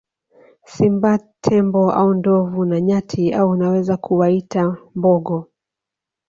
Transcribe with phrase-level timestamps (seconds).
[0.65, 5.49] Simba Tembo au ndovu na nyati au unaweza kuwaita mbogo